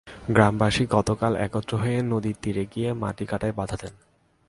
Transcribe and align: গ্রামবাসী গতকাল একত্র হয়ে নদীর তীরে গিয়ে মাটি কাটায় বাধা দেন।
গ্রামবাসী 0.29 0.83
গতকাল 0.89 1.33
একত্র 1.37 1.73
হয়ে 1.77 1.97
নদীর 2.03 2.37
তীরে 2.41 2.63
গিয়ে 2.73 2.89
মাটি 2.93 3.25
কাটায় 3.25 3.55
বাধা 3.57 3.77
দেন। 3.81 3.93